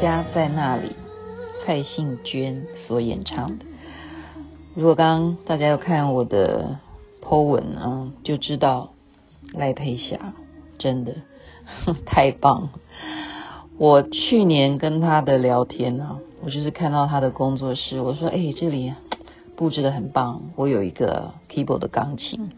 [0.00, 0.92] 家在那里，
[1.64, 3.64] 蔡幸娟所演唱的。
[4.74, 6.78] 如果刚刚大家要看我的
[7.20, 8.90] po 文啊，就知道
[9.52, 10.34] 赖佩霞
[10.78, 11.16] 真的
[12.06, 12.70] 太棒了。
[13.76, 18.92] 我去年跟他的聊天啊，我就是看到他的工作室，我说：“哎，这里
[19.56, 22.50] 布置的很棒，我有一个 keyboard 的钢琴，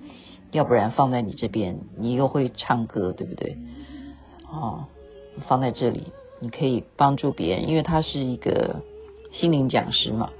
[0.52, 3.56] 要不然放在你这边，你又会唱歌，对不对？
[4.50, 4.84] 哦，
[5.48, 6.04] 放在这里，
[6.40, 8.82] 你可以帮助别人，因为他是一个
[9.32, 10.30] 心灵讲师嘛。”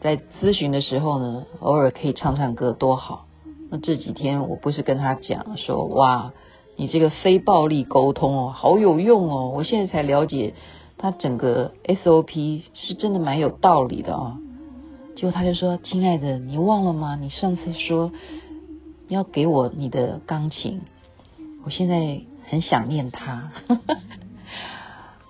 [0.00, 3.26] 在咨询的时候呢，偶尔可以唱唱歌，多好。
[3.70, 6.32] 那这几天我不是跟他讲说，哇，
[6.76, 9.50] 你这个非暴力沟通哦，好有用哦。
[9.54, 10.52] 我现在才了解，
[10.98, 14.36] 他整个 SOP 是真的蛮有道理的啊。
[15.16, 17.16] 结果他就说，亲爱的，你忘了吗？
[17.16, 18.12] 你上次说
[19.08, 20.82] 要给我你的钢琴，
[21.64, 23.52] 我现在很想念他。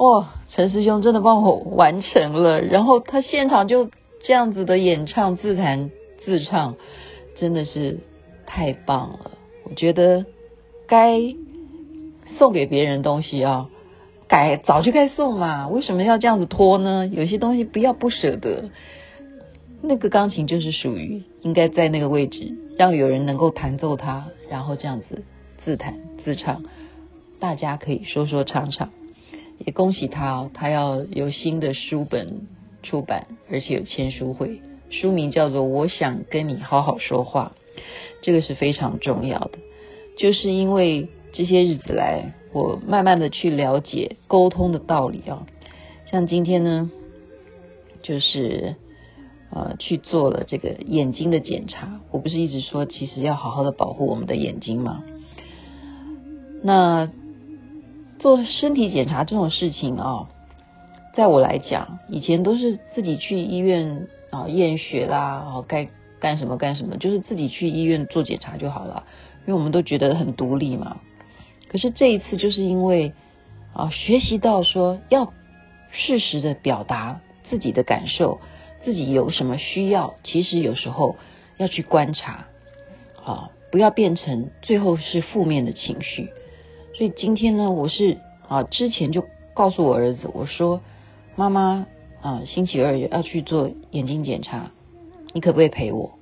[0.04, 3.90] 哇，陈师兄真的帮我完成了，然后他现场就。
[4.26, 5.90] 这样子的演唱、自弹
[6.24, 6.76] 自唱，
[7.36, 7.98] 真的是
[8.46, 9.32] 太棒了。
[9.64, 10.24] 我觉得
[10.86, 11.20] 该
[12.38, 13.68] 送给别人东西啊，
[14.26, 17.06] 该早就该送嘛，为什么要这样子拖呢？
[17.06, 18.70] 有些东西不要不舍得。
[19.82, 25.22] 那个钢琴就是属于应该在那个位置，让有人能够弹奏它，然后这样子
[25.66, 26.64] 自弹自唱，
[27.38, 28.88] 大家可以说说唱唱。
[29.58, 32.46] 也恭喜他哦，他要有新的书本。
[32.86, 34.60] 出版，而且有签书会，
[34.90, 37.52] 书名叫做《我想跟你好好说话》，
[38.20, 39.52] 这个是非常重要的。
[40.18, 45.46] 就是因为这些日子来，我慢慢的去了解沟通的道理啊。
[46.10, 46.90] 像今天呢，
[48.02, 48.76] 就是
[49.50, 52.02] 呃去做了这个眼睛的检查。
[52.10, 55.02] 我不是一直说，其实要好好的保护我们的眼睛吗？
[56.62, 57.10] 那
[58.24, 60.30] 做身体检查这种事情啊。
[61.12, 65.86] 在我来讲，以前都是自己去医院啊验血啦，啊该
[66.20, 69.04] 干什么干什么，就是自己去医院做检查就好了，
[69.40, 71.02] 因为我们都觉得很独立嘛。
[71.68, 73.12] 可是这一次，就是因为
[73.74, 75.34] 啊学习到说要
[75.90, 77.20] 适时的表达
[77.50, 78.40] 自己的感受，
[78.86, 81.16] 自己有什么需要，其实有时候
[81.58, 82.46] 要去观察，
[83.22, 86.30] 啊不要变成最后是负面的情绪。
[86.96, 88.18] 所以今天呢，我是
[88.48, 89.24] 啊之前就
[89.54, 90.80] 告诉我儿子，我说。
[91.36, 91.88] 妈妈
[92.22, 94.70] 啊，星期二要去做眼睛检查，
[95.32, 96.12] 你可不可以陪我？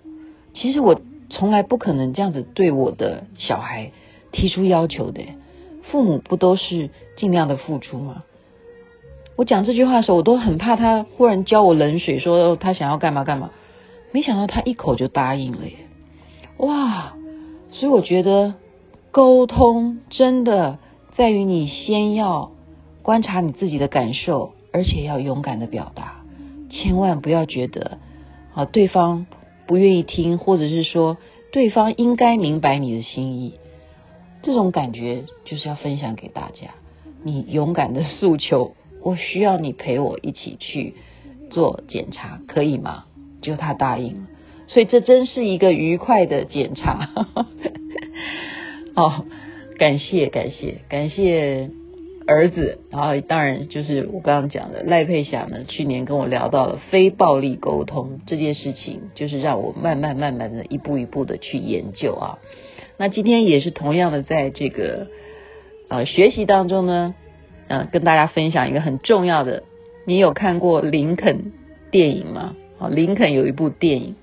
[0.55, 3.91] 其实我从来不可能这样子对我的小孩
[4.31, 5.21] 提出要求的，
[5.83, 6.89] 父母不都是
[7.19, 8.25] 尽量的付出吗？
[9.37, 13.51] 我讲这句话的时候，我都很怕他忽然浇我冷水，说他想要干嘛干嘛。
[14.13, 15.75] 没想到他一口就答应了耶！
[16.57, 17.13] 哇，
[17.71, 18.55] 所以我觉得
[19.13, 20.81] 沟通真的
[21.17, 22.51] 在于你先要
[23.03, 24.55] 观察你自己的感受。
[24.75, 26.23] 而且要勇敢的表达，
[26.71, 27.99] 千万不要觉得
[28.55, 29.27] 啊对方
[29.67, 31.19] 不愿意听，或者是说
[31.53, 33.53] 对方应该明白你的心意，
[34.41, 36.71] 这种感觉就是要分享给大家。
[37.23, 40.95] 你勇敢的诉求，我需要你陪我一起去
[41.51, 43.05] 做检查，可以吗？
[43.43, 44.27] 就他答应了，
[44.69, 47.11] 所以这真是一个愉快的检查。
[48.95, 49.25] 哦，
[49.79, 51.71] 感谢感谢感谢。
[52.25, 62.39] 儿子，然后当然就是我刚刚讲的赖佩霞呢，去年跟我聊到了非暴力沟通这件事情，就是让我慢慢慢慢的一步一步的去研究啊。
[62.97, 65.09] 那今天也是同样的在这个
[65.89, 67.17] 呃学习当中呢，
[67.67, 69.65] 嗯、跟大家分享一个很重要的，
[70.07, 71.51] 你有看过林肯
[71.91, 72.55] 电影吗？
[72.79, 74.15] 啊，林肯有一部电影，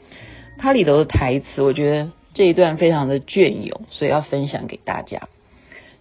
[0.57, 5.27] 它里头的台词，我觉得这一段非常的隽永，所以要分享给大家。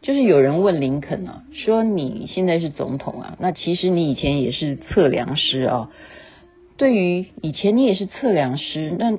[0.02, 5.90] 就是有人问林肯啊，说你现在是总统啊，那其实你以前也是测量师啊。
[6.76, 9.18] 对于以前你也是测量师，那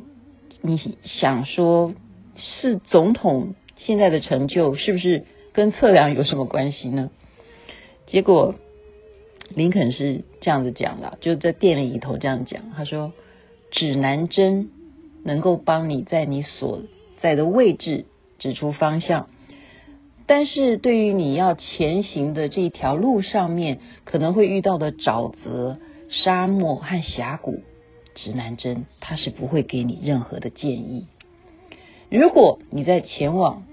[0.61, 1.93] 你想说，
[2.37, 7.11] 是总统现在的成就是不是跟测量有什么关系呢？
[8.07, 8.55] 结果
[9.53, 13.11] 林肯是这样子讲的，就在电影里头这样讲，他说
[13.71, 14.69] 指南针
[15.25, 16.81] 能够帮你在你所
[17.21, 18.05] 在的位置
[18.37, 19.27] 指出方向。
[20.25, 25.79] 但是对于你要前行的这条路上面可能会遇到的沼泽、
[26.09, 27.63] 沙漠和峡谷，
[28.13, 31.07] 指南针它是不会给你任何的建议。
[32.09, 33.63] 如果你在前往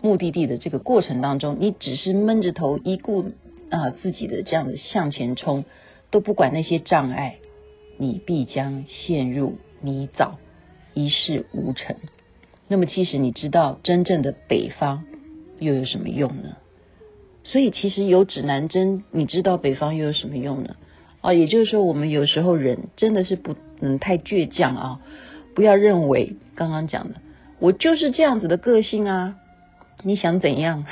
[0.00, 3.30] 目的地的这个过程当中，你只是闷着头一顾
[3.70, 5.64] 啊自己的这样的向前冲，
[6.10, 7.36] 都不管那些障碍，
[7.98, 10.32] 你必将陷入泥沼，
[10.92, 11.94] 一事无成。
[12.68, 15.04] 那么其实你知道真正的北方。
[15.58, 16.56] 又有什么用呢？
[17.44, 20.74] 所以其实有指南针，你知道北方又有什么用呢？
[21.20, 25.00] 哦，也就是说，我们有时候人真的是不能太倔强啊，
[25.54, 27.20] 不要认为刚刚讲的，
[27.60, 29.36] 我就是这样子的个性啊，
[30.02, 30.84] 你想怎样？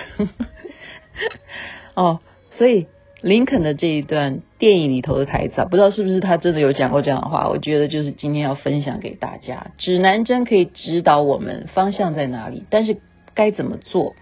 [1.94, 2.20] 哦，
[2.52, 2.86] 所以
[3.22, 7.48] 林肯的这一段电影里头的台词啊，不知道是不是他真的有讲过这样的话？
[7.48, 12.98] 我觉得就是今天要分享给大家，指南针可以指导我们方向在哪里，但是
[13.34, 14.14] 该怎么做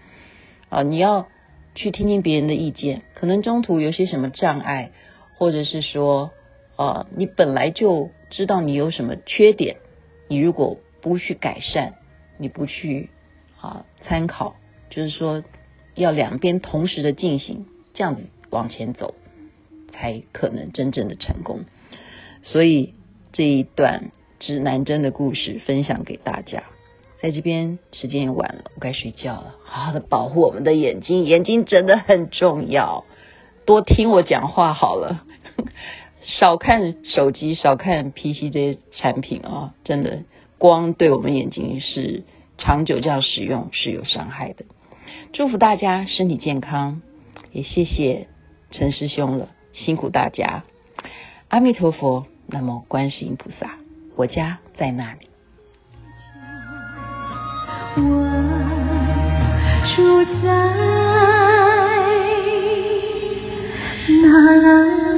[0.69, 0.83] 啊？
[0.83, 1.27] 你要。
[1.75, 4.91] 去听听别人的意见，可能中途有些什么障碍，
[5.37, 6.31] 或者是说，
[6.75, 9.77] 呃，你本来就知道你有什么缺点，
[10.27, 11.93] 你如果不去改善，
[12.37, 13.09] 你不去
[13.61, 14.55] 啊参考，
[14.89, 15.43] 就是说
[15.95, 19.13] 要两边同时的进行，这样子往前走，
[19.91, 21.61] 才可能真正的成功。
[22.43, 22.93] 所以
[23.31, 26.63] 这一段指南针的故事分享给大家。
[27.21, 29.55] 在这边时间也晚了，我该睡觉了。
[29.65, 33.03] 好好的保护我们的眼睛，眼睛真的很重要。
[33.65, 35.25] 多听我讲话好了，
[36.23, 40.23] 少看手机，少看 PC 这些产品啊，真的
[40.57, 42.23] 光对我们眼睛是
[42.57, 44.63] 长久这样使用是有伤害的。
[45.33, 47.01] 祝福大家身体健康，
[47.51, 48.27] 也谢谢
[48.71, 50.63] 陈师兄了，辛苦大家。
[51.47, 53.77] 阿弥陀佛，那么观世音菩萨，
[54.15, 55.27] 我家在那里。
[57.95, 58.01] 我
[59.95, 60.49] 住在
[64.21, 64.29] 哪
[65.03, 65.08] 里？